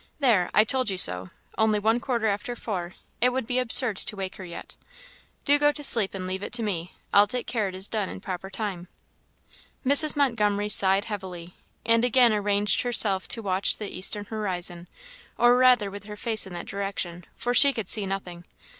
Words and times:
"There! 0.19 0.49
I 0.51 0.63
told 0.63 0.89
you 0.89 0.97
so 0.97 1.29
only 1.59 1.77
one 1.77 1.99
quarter 1.99 2.25
after 2.25 2.55
four; 2.55 2.95
it 3.21 3.29
would 3.29 3.45
be 3.45 3.59
absurd 3.59 3.97
to 3.97 4.15
wake 4.15 4.37
her 4.37 4.43
yet. 4.43 4.75
Do 5.45 5.59
go 5.59 5.71
to 5.71 5.83
sleep, 5.83 6.15
and 6.15 6.25
leave 6.25 6.41
it 6.41 6.51
to 6.53 6.63
me; 6.63 6.95
I'll 7.13 7.27
take 7.27 7.45
care 7.45 7.67
it 7.67 7.75
is 7.75 7.87
done 7.87 8.09
in 8.09 8.19
proper 8.19 8.49
time." 8.49 8.87
Mrs. 9.85 10.15
Montgomery 10.15 10.69
sighed 10.69 11.05
heavily, 11.05 11.53
and 11.85 12.03
again 12.03 12.33
arranged 12.33 12.81
herself 12.81 13.27
to 13.27 13.43
watch 13.43 13.77
the 13.77 13.95
eastern 13.95 14.25
horizon, 14.25 14.87
or 15.37 15.55
rather 15.55 15.91
with 15.91 16.05
her 16.05 16.17
face 16.17 16.47
in 16.47 16.53
that 16.53 16.65
direction; 16.65 17.23
for 17.35 17.53
she 17.53 17.71
could 17.71 17.87
see 17.87 18.07
nothing. 18.07 18.45